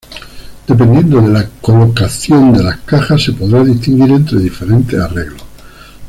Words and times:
Dependiendo 0.67 1.21
de 1.21 1.27
la 1.27 1.47
colocación 1.61 2.51
de 2.53 2.63
las 2.63 2.79
cajas 2.79 3.21
se 3.23 3.33
podrá 3.33 3.63
distinguir 3.63 4.09
entre 4.09 4.39
diferentes 4.39 4.99
arreglos. 4.99 5.43